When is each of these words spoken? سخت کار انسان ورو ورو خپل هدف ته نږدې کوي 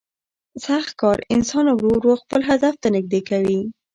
سخت 0.65 0.91
کار 1.01 1.17
انسان 1.35 1.65
ورو 1.71 1.89
ورو 1.97 2.13
خپل 2.21 2.41
هدف 2.49 2.73
ته 2.81 2.87
نږدې 2.95 3.21
کوي 3.29 3.59